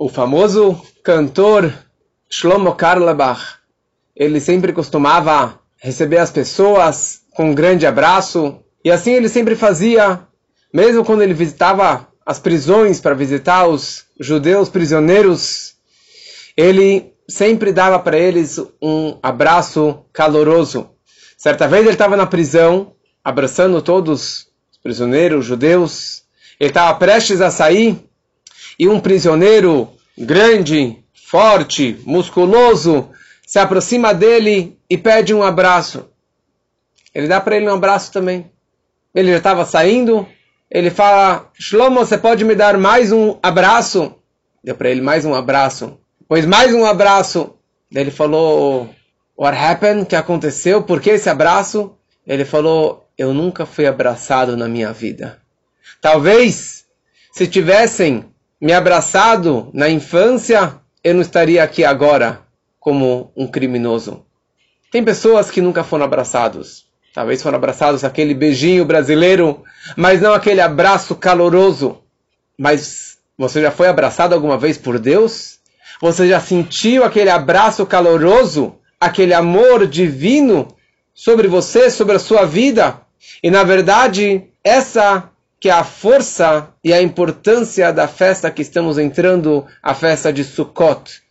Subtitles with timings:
[0.00, 1.74] O famoso cantor
[2.30, 3.56] Shlomo Karlebach,
[4.14, 10.20] ele sempre costumava receber as pessoas com um grande abraço, e assim ele sempre fazia,
[10.72, 15.74] mesmo quando ele visitava as prisões para visitar os judeus prisioneiros,
[16.56, 20.90] ele sempre dava para eles um abraço caloroso.
[21.36, 22.92] Certa vez ele estava na prisão,
[23.24, 26.22] abraçando todos os prisioneiros judeus,
[26.60, 28.07] ele estava prestes a sair,
[28.78, 33.10] e um prisioneiro grande, forte, musculoso,
[33.46, 36.08] se aproxima dele e pede um abraço.
[37.14, 38.50] Ele dá para ele um abraço também.
[39.14, 40.26] Ele já estava saindo,
[40.70, 44.14] ele fala: Shlomo, você pode me dar mais um abraço?
[44.62, 45.98] Deu para ele mais um abraço.
[46.28, 47.54] Pois mais um abraço.
[47.92, 48.90] Ele falou:
[49.36, 50.02] What happened?
[50.02, 50.82] O que aconteceu?
[50.82, 51.96] Por que esse abraço?
[52.26, 55.40] Ele falou: Eu nunca fui abraçado na minha vida.
[56.00, 56.84] Talvez,
[57.32, 58.26] se tivessem
[58.60, 62.40] me abraçado na infância, eu não estaria aqui agora
[62.80, 64.24] como um criminoso.
[64.90, 66.86] Tem pessoas que nunca foram abraçados.
[67.14, 69.62] Talvez foram abraçados aquele beijinho brasileiro,
[69.96, 71.98] mas não aquele abraço caloroso.
[72.56, 75.58] Mas você já foi abraçado alguma vez por Deus?
[76.00, 80.68] Você já sentiu aquele abraço caloroso, aquele amor divino
[81.14, 83.00] sobre você, sobre a sua vida?
[83.42, 85.30] E na verdade, essa
[85.60, 91.22] que a força e a importância da festa que estamos entrando, a festa de Sukkot.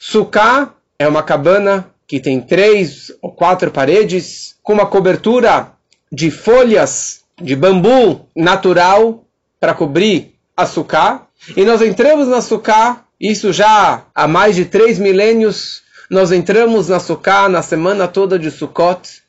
[0.00, 5.72] Sukkah é uma cabana que tem três ou quatro paredes, com uma cobertura
[6.10, 9.24] de folhas de bambu natural
[9.60, 11.26] para cobrir a Sukkah.
[11.56, 17.00] E nós entramos na Sukkah, isso já há mais de três milênios, nós entramos na
[17.00, 19.22] Sukkah na semana toda de Sukkot.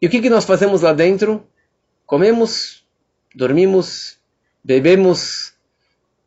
[0.00, 1.42] E o que, que nós fazemos lá dentro?
[2.06, 2.84] Comemos
[3.34, 4.16] dormimos,
[4.62, 5.52] bebemos,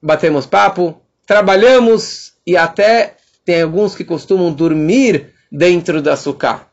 [0.02, 6.68] batemos papo, trabalhamos e até tem alguns que costumam dormir dentro da sukkah.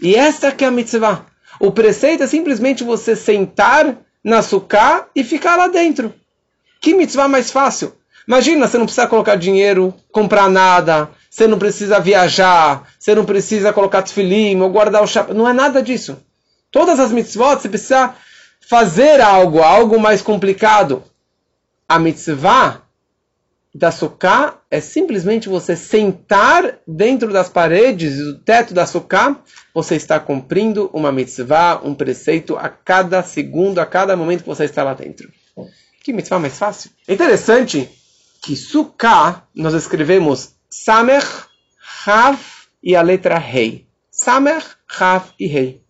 [0.00, 1.26] E esta que é a mitzvah.
[1.58, 6.14] O preceito é simplesmente você sentar na sukkah e ficar lá dentro.
[6.80, 7.94] Que mitzvah mais fácil?
[8.26, 13.72] Imagina, você não precisa colocar dinheiro, comprar nada, você não precisa viajar, você não precisa
[13.72, 15.34] colocar tefilim ou guardar o chapéu.
[15.34, 16.16] Não é nada disso.
[16.70, 18.14] Todas as mitzvot você precisa
[18.60, 21.02] fazer algo, algo mais complicado.
[21.88, 22.82] A mitzvah
[23.74, 29.36] da sukkah é simplesmente você sentar dentro das paredes do teto da sukkah,
[29.72, 34.64] você está cumprindo uma mitzvah, um preceito a cada segundo, a cada momento que você
[34.64, 35.32] está lá dentro.
[36.02, 36.90] Que mitzvah mais fácil.
[37.06, 37.88] É interessante
[38.42, 41.24] que sukkah nós escrevemos samer,
[42.06, 42.38] hav
[42.82, 43.86] e a letra rei.
[44.10, 45.82] Samer, hav e rei.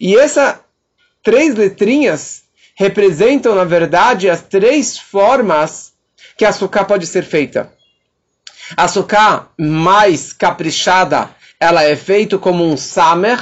[0.00, 0.60] E essa
[1.26, 2.44] três letrinhas
[2.76, 5.92] representam, na verdade, as três formas
[6.38, 7.72] que a sucá pode ser feita.
[8.76, 11.28] A sucá mais caprichada,
[11.58, 13.40] ela é feita como um samer,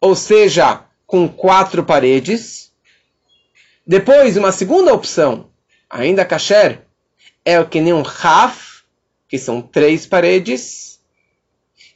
[0.00, 2.70] ou seja, com quatro paredes.
[3.84, 5.50] Depois, uma segunda opção,
[5.90, 6.82] ainda kasher,
[7.44, 8.84] é o que nem um raf,
[9.28, 11.00] que são três paredes.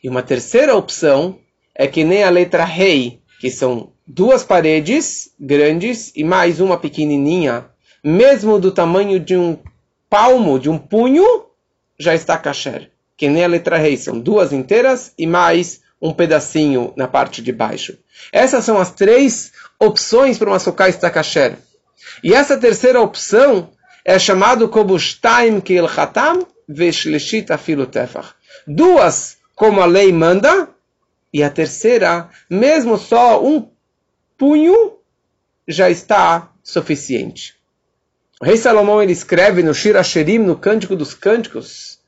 [0.02, 1.38] E uma terceira opção
[1.72, 7.64] é que nem a letra rei, que são duas paredes grandes e mais uma pequenininha,
[8.04, 9.56] mesmo do tamanho de um
[10.10, 11.46] palmo, de um punho,
[11.98, 12.90] já está kasher.
[13.16, 17.50] Que nem a letra rei, são duas inteiras e mais um pedacinho na parte de
[17.50, 17.96] baixo.
[18.30, 21.56] Essas são as três opções para uma sukkah estar kasher.
[22.22, 23.70] E essa terceira opção
[24.04, 28.34] é chamado Kobushtaim Kil Khatam Veshleshit Afilu Tefach.
[28.66, 30.68] Duas, como a lei manda,
[31.32, 33.68] e a terceira, mesmo só um
[34.36, 34.94] punho
[35.66, 37.54] já está suficiente.
[38.40, 41.98] O rei Salomão ele escreve no Shir Hashirim, no Cântico dos Cânticos,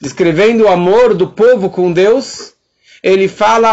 [0.00, 2.54] descrevendo o amor do povo com Deus,
[3.02, 3.72] ele fala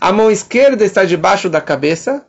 [0.00, 2.24] A mão esquerda está debaixo da cabeça,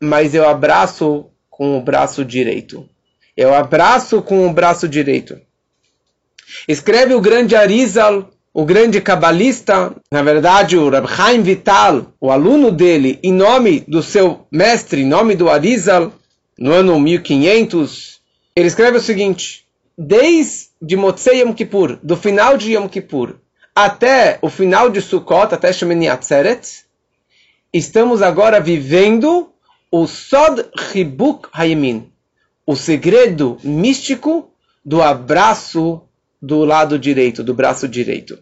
[0.00, 2.88] mas eu abraço com o braço direito.
[3.36, 5.40] Eu abraço com o braço direito.
[6.66, 12.72] Escreve o grande Arizal o grande cabalista, na verdade o Rab Chaim Vital, o aluno
[12.72, 16.12] dele, em nome do seu mestre, em nome do Arizal,
[16.58, 18.20] no ano 1500,
[18.56, 19.64] ele escreve o seguinte:
[19.96, 23.36] desde Motzei Yom Kippur, do final de Yom Kippur,
[23.72, 26.84] até o final de Sukkot, até Shemini Atzeret,
[27.72, 29.52] estamos agora vivendo
[29.88, 32.10] o Sod Chibuk Hayemin,
[32.66, 34.50] o segredo místico
[34.84, 36.02] do abraço
[36.40, 38.38] do lado direito, do braço direito.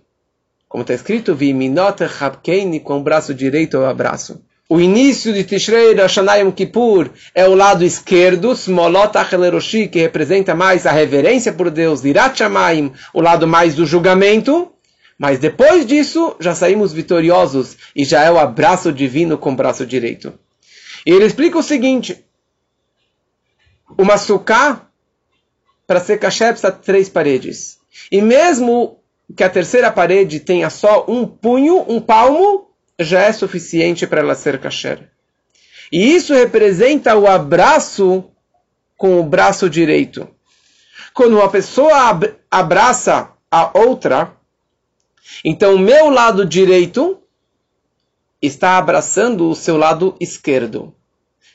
[0.69, 4.43] Como está escrito, Viminot Habkeini, com o braço direito eu abraço.
[4.69, 10.55] o início de Tishrei Rashanai Yom Kippur é o lado esquerdo, Smolot Acheleroshi, que representa
[10.55, 14.73] mais a reverência por Deus, Irat Shamayim, o lado mais do julgamento.
[15.19, 19.87] Mas depois disso, já saímos vitoriosos e já é o abraço divino com o braço
[19.87, 20.35] direito.
[21.07, 22.25] E ele explica o seguinte:
[23.97, 24.87] uma suká,
[25.87, 27.76] para ser kasher, precisa de três paredes.
[28.11, 29.01] E mesmo
[29.37, 34.35] que a terceira parede tenha só um punho, um palmo, já é suficiente para ela
[34.35, 35.11] ser kasher.
[35.91, 38.25] E isso representa o abraço
[38.97, 40.29] com o braço direito.
[41.13, 42.19] Quando uma pessoa
[42.51, 44.37] abraça a outra,
[45.45, 47.19] então o meu lado direito
[48.41, 50.95] está abraçando o seu lado esquerdo.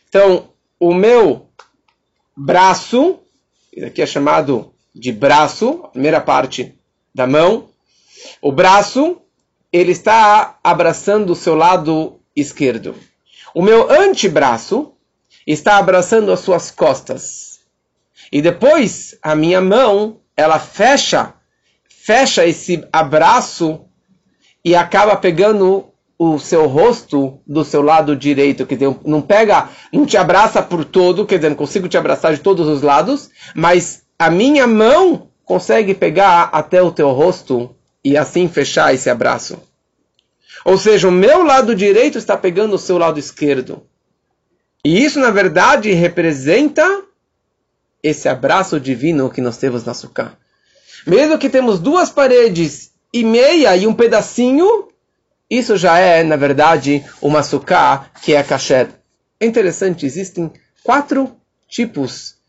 [0.09, 0.49] Então,
[0.79, 1.47] o meu
[2.35, 3.19] braço,
[3.71, 6.77] isso aqui é chamado de braço, primeira parte
[7.13, 7.69] da mão,
[8.41, 9.21] o braço,
[9.71, 12.95] ele está abraçando o seu lado esquerdo.
[13.53, 14.93] O meu antebraço
[15.45, 17.59] está abraçando as suas costas.
[18.31, 21.33] E depois, a minha mão, ela fecha,
[21.89, 23.85] fecha esse abraço
[24.63, 30.17] e acaba pegando o seu rosto do seu lado direito, que não pega, não te
[30.17, 34.29] abraça por todo, quer dizer, não consigo te abraçar de todos os lados, mas a
[34.29, 37.75] minha mão consegue pegar até o teu rosto
[38.05, 39.59] e assim fechar esse abraço.
[40.63, 43.81] Ou seja, o meu lado direito está pegando o seu lado esquerdo.
[44.85, 46.85] E isso, na verdade, representa
[48.03, 50.37] esse abraço divino que nós temos na Sukkah.
[51.07, 54.89] Mesmo que temos duas paredes e meia e um pedacinho,
[55.49, 58.89] isso já é, na verdade, uma sukkah que é kasher.
[59.39, 60.51] É interessante, existem
[60.83, 61.35] quatro
[61.67, 62.39] tipos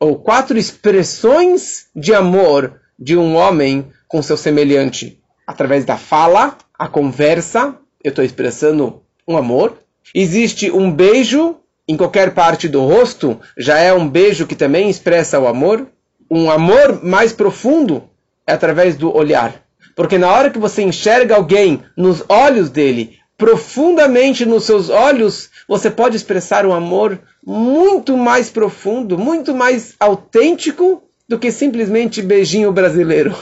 [0.00, 5.20] ou quatro expressões de amor de um homem com seu semelhante.
[5.46, 9.78] Através da fala, a conversa, eu estou expressando um amor.
[10.14, 11.56] Existe um beijo
[11.86, 15.88] em qualquer parte do rosto, já é um beijo que também expressa o amor.
[16.30, 18.08] Um amor mais profundo
[18.46, 19.62] é através do olhar.
[19.96, 25.88] Porque na hora que você enxerga alguém nos olhos dele, profundamente nos seus olhos, você
[25.88, 33.36] pode expressar um amor muito mais profundo, muito mais autêntico do que simplesmente beijinho brasileiro.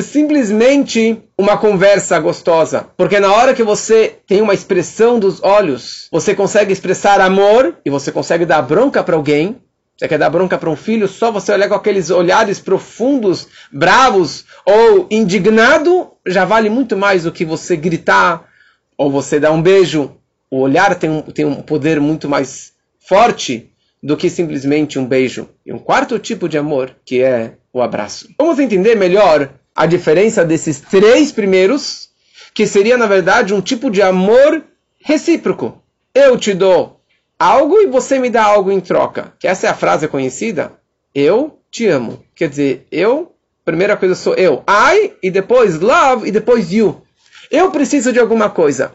[0.00, 2.86] Simplesmente uma conversa gostosa.
[2.96, 7.90] Porque na hora que você tem uma expressão dos olhos, você consegue expressar amor e
[7.90, 9.60] você consegue dar bronca para alguém,
[9.94, 14.46] você quer dar bronca para um filho, só você olhar com aqueles olhares profundos, bravos
[14.64, 18.48] ou indignado, já vale muito mais do que você gritar
[18.96, 20.16] ou você dar um beijo.
[20.50, 23.70] O olhar tem um, tem um poder muito mais forte
[24.02, 25.48] do que simplesmente um beijo.
[25.64, 28.28] E um quarto tipo de amor, que é o abraço.
[28.38, 32.08] Vamos entender melhor a diferença desses três primeiros,
[32.54, 34.64] que seria, na verdade, um tipo de amor
[35.02, 35.82] recíproco.
[36.14, 37.00] Eu te dou
[37.38, 39.34] algo e você me dá algo em troca.
[39.38, 40.72] Que essa é a frase conhecida.
[41.14, 42.24] Eu te amo.
[42.34, 43.34] Quer dizer, eu,
[43.64, 44.64] primeira coisa sou eu.
[44.68, 47.02] I, e depois love, e depois you.
[47.50, 48.94] Eu preciso de alguma coisa.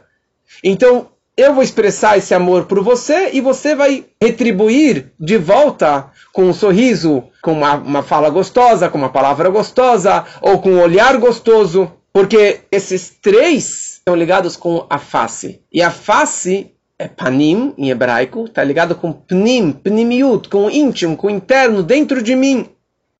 [0.63, 6.45] Então, eu vou expressar esse amor por você e você vai retribuir de volta com
[6.45, 11.17] um sorriso, com uma, uma fala gostosa, com uma palavra gostosa, ou com um olhar
[11.17, 11.91] gostoso.
[12.13, 15.61] Porque esses três estão ligados com a face.
[15.71, 21.15] E a face é panim, em hebraico, está ligado com pnim, pnimiut, com o íntimo,
[21.15, 22.69] com o interno, dentro de mim.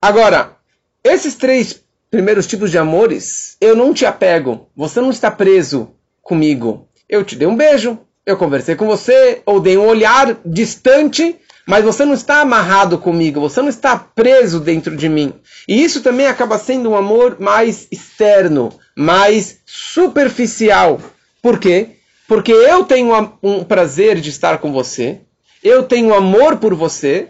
[0.00, 0.56] Agora,
[1.02, 6.86] esses três primeiros tipos de amores, eu não te apego, você não está preso comigo.
[7.12, 11.84] Eu te dei um beijo, eu conversei com você, ou dei um olhar distante, mas
[11.84, 15.32] você não está amarrado comigo, você não está preso dentro de mim.
[15.68, 21.00] E isso também acaba sendo um amor mais externo, mais superficial.
[21.40, 21.90] Por quê?
[22.32, 25.20] porque eu tenho um prazer de estar com você,
[25.62, 27.28] eu tenho amor por você,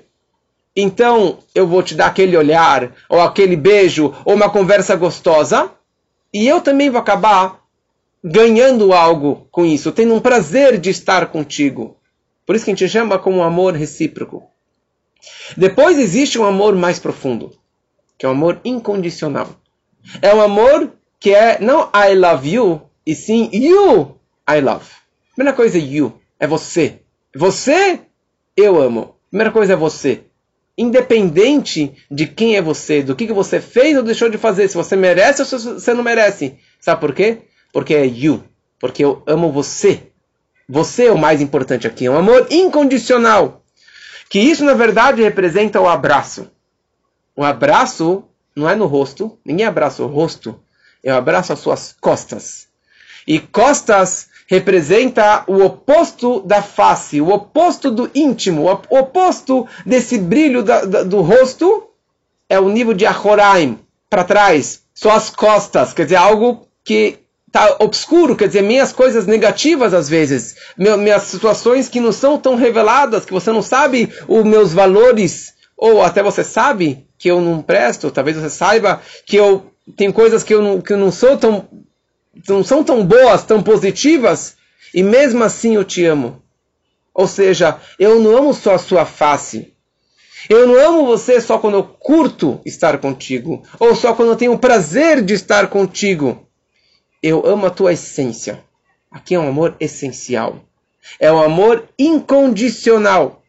[0.77, 5.73] então eu vou te dar aquele olhar, ou aquele beijo, ou uma conversa gostosa,
[6.33, 7.62] e eu também vou acabar
[8.23, 11.97] ganhando algo com isso, tendo um prazer de estar contigo.
[12.47, 14.45] Por isso que a gente chama como amor recíproco.
[15.57, 17.53] Depois existe um amor mais profundo,
[18.19, 19.49] que é um amor incondicional.
[20.21, 24.87] É um amor que é não I love you, e sim you I love.
[25.35, 27.01] Primeira coisa é you, é você.
[27.35, 28.01] Você,
[28.57, 29.17] eu amo.
[29.31, 30.25] Primeira coisa é você.
[30.77, 34.75] Independente de quem é você, do que, que você fez ou deixou de fazer, se
[34.75, 36.59] você merece ou se você não merece.
[36.81, 37.43] Sabe por quê?
[37.73, 38.45] Porque é you.
[38.79, 40.11] Porque eu amo você.
[40.69, 42.07] Você é o mais importante aqui.
[42.07, 43.63] É um amor incondicional.
[44.29, 46.51] Que isso, na verdade, representa o abraço.
[47.35, 48.25] O abraço
[48.55, 49.39] não é no rosto.
[49.45, 50.61] Ninguém abraça o rosto.
[51.03, 52.69] Eu abraço as suas costas.
[53.27, 60.63] E costas representa o oposto da face, o oposto do íntimo, o oposto desse brilho
[60.63, 61.89] da, da, do rosto
[62.49, 63.79] é o nível de Ahoraim,
[64.11, 67.21] para trás, só as costas, quer dizer, algo que
[67.53, 72.55] está obscuro, quer dizer, minhas coisas negativas às vezes, minhas situações que não são tão
[72.57, 77.61] reveladas, que você não sabe os meus valores, ou até você sabe que eu não
[77.61, 81.37] presto, talvez você saiba que eu tenho coisas que eu não, que eu não sou
[81.37, 81.69] tão
[82.49, 84.57] não são tão boas, tão positivas,
[84.95, 86.43] e mesmo assim eu te amo.
[87.13, 89.75] Ou seja, eu não amo só a sua face.
[90.49, 94.55] Eu não amo você só quando eu curto estar contigo, ou só quando eu tenho
[94.55, 96.49] o prazer de estar contigo.
[97.23, 98.65] Eu amo a tua essência.
[99.11, 100.65] Aqui é um amor essencial.
[101.21, 103.43] É um amor incondicional.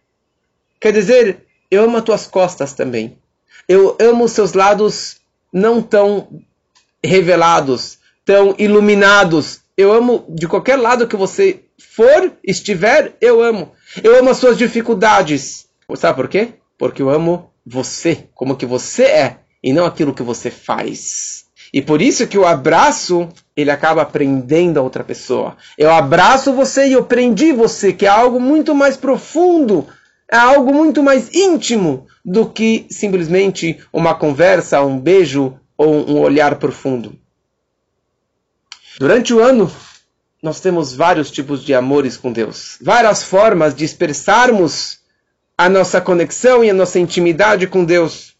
[0.79, 3.17] Quer dizer, eu amo as tuas costas também.
[3.67, 5.17] Eu amo os seus lados
[5.51, 6.41] não tão
[7.03, 9.61] revelados, tão iluminados.
[9.77, 13.71] Eu amo de qualquer lado que você for, estiver, eu amo.
[14.03, 15.67] Eu amo as suas dificuldades.
[15.95, 16.53] Sabe por quê?
[16.77, 21.42] Porque eu amo você, como que você é, e não aquilo que você faz.
[21.73, 23.27] E por isso que o abraço,
[23.57, 25.57] ele acaba prendendo a outra pessoa.
[25.75, 29.87] Eu abraço você e eu prendi você, que é algo muito mais profundo,
[30.31, 36.55] é algo muito mais íntimo do que simplesmente uma conversa, um beijo ou um olhar
[36.55, 37.17] profundo.
[38.99, 39.71] Durante o ano,
[40.43, 44.99] nós temos vários tipos de amores com Deus, várias formas de expressarmos
[45.57, 48.35] a nossa conexão e a nossa intimidade com Deus.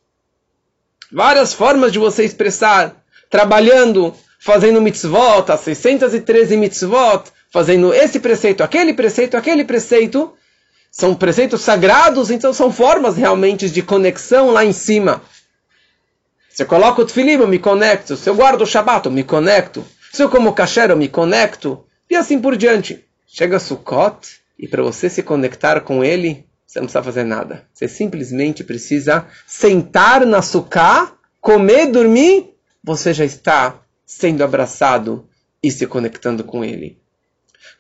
[1.12, 3.02] Várias formas de você expressar,
[3.34, 10.32] trabalhando, fazendo mitzvot, as 613 mitzvot, fazendo esse preceito, aquele preceito, aquele preceito.
[10.92, 15.24] São preceitos sagrados, então são formas realmente de conexão lá em cima.
[16.48, 18.16] Se eu coloco o tefilim, eu me conecto.
[18.16, 19.84] Se eu guardo o Shabbat, eu me conecto.
[20.12, 21.84] Se eu como kasher, eu me conecto.
[22.08, 23.04] E assim por diante.
[23.25, 27.66] Chega Sukkot, e para você se conectar com ele, você não precisa fazer nada.
[27.74, 32.52] Você simplesmente precisa sentar na sukkah, comer, dormir,
[32.84, 35.28] você já está sendo abraçado
[35.62, 36.98] e se conectando com ele.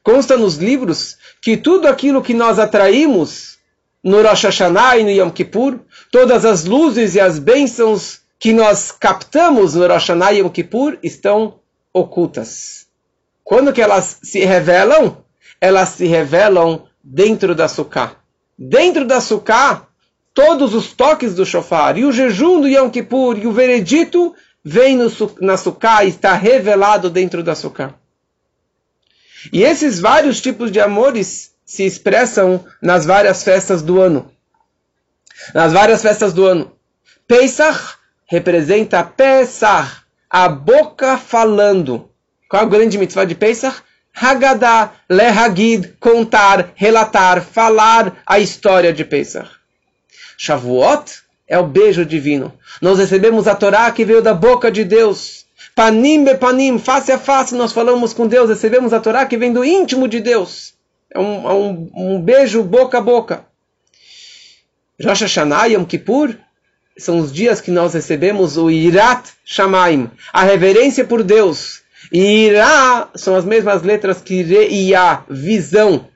[0.01, 3.57] Consta nos livros que tudo aquilo que nós atraímos
[4.03, 5.79] no Rosh Hashanah e no Yom Kippur,
[6.11, 10.97] todas as luzes e as bênçãos que nós captamos no Rosh Hashanah e Yom Kippur
[11.03, 11.59] estão
[11.93, 12.87] ocultas.
[13.43, 15.17] Quando que elas se revelam?
[15.59, 18.15] Elas se revelam dentro da sukkah.
[18.57, 19.87] Dentro da sukkah,
[20.33, 24.33] todos os toques do shofar, e o jejum do Yom Kippur, e o veredito,
[24.63, 27.93] vem no, na sukkah e está revelado dentro da sukkah.
[29.51, 34.31] E esses vários tipos de amores se expressam nas várias festas do ano.
[35.53, 36.71] Nas várias festas do ano.
[37.27, 42.09] Pesach representa Pesach, a boca falando.
[42.49, 43.81] Qual é o grande mitzvah de Pesach?
[44.15, 49.49] Haggadah, lehagid, contar, relatar, falar a história de Pesach.
[50.37, 52.53] Shavuot é o beijo divino.
[52.81, 55.45] Nós recebemos a Torá que veio da boca de Deus.
[55.75, 59.51] Panim be panim, face a face, nós falamos com Deus, recebemos a Torá que vem
[59.51, 60.73] do íntimo de Deus.
[61.11, 63.45] É um, é um, um beijo boca a boca.
[65.03, 66.35] Rosh Hashanah, Yom Kippur,
[66.97, 71.81] são os dias que nós recebemos o Irat Shamaim, a reverência por Deus.
[72.11, 76.07] E Irá são as mesmas letras que Reia, visão.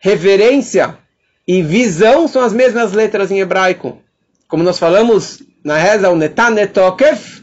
[0.00, 0.98] Reverência
[1.46, 4.02] e visão são as mesmas letras em hebraico.
[4.50, 7.40] Como nós falamos na reza, o Netanetokef,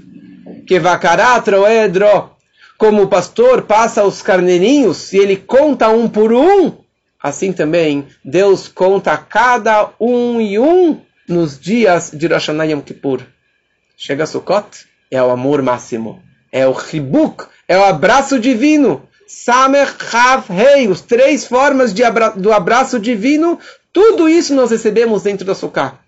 [0.67, 2.31] que vakaratroedro.
[2.77, 6.73] Como o pastor passa os carneirinhos e ele conta um por um,
[7.23, 13.21] assim também Deus conta cada um e um nos dias de Rosh Hashanah Yom Kippur.
[13.95, 16.21] Chega Sukkot, é o amor máximo,
[16.51, 19.07] é o Hibuk, é o abraço divino.
[19.25, 23.59] Samer, Chav, Rei, os três formas abra do abraço divino,
[23.93, 25.99] tudo isso nós recebemos dentro da Sukkah.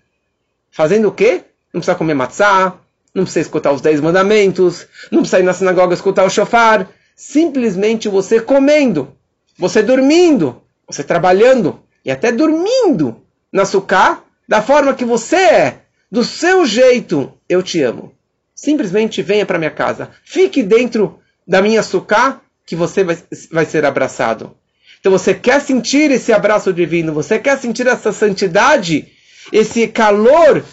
[0.70, 1.42] Fazendo o quê?
[1.72, 2.74] Não precisa comer matzah,
[3.14, 6.88] não precisa escutar os dez mandamentos, não precisa ir na sinagoga escutar o shofar.
[7.14, 9.14] Simplesmente você comendo,
[9.58, 13.22] você dormindo, você trabalhando e até dormindo
[13.52, 15.78] na Sukkah, da forma que você é,
[16.10, 18.12] do seu jeito, eu te amo.
[18.54, 20.10] Simplesmente venha para minha casa.
[20.24, 23.18] Fique dentro da minha sucá que você vai,
[23.50, 24.56] vai ser abraçado.
[25.00, 29.08] Então você quer sentir esse abraço divino, você quer sentir essa santidade,
[29.52, 30.64] esse calor,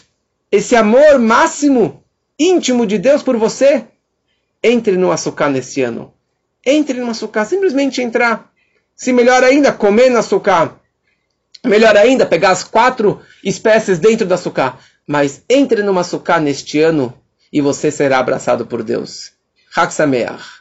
[0.51, 2.03] esse amor máximo,
[2.39, 3.85] íntimo de Deus por você?
[4.63, 6.13] Entre no açúcar nesse ano.
[6.65, 8.51] Entre no açúcar, simplesmente entrar.
[8.95, 10.79] Se melhor ainda, comer no açúcar.
[11.63, 14.77] Melhor ainda, pegar as quatro espécies dentro da sucá.
[15.05, 17.13] Mas entre numa sucá neste ano
[17.51, 19.31] e você será abraçado por Deus.
[19.75, 20.56] Hak Sameach.